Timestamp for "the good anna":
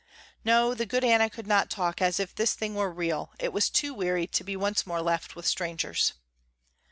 0.73-1.29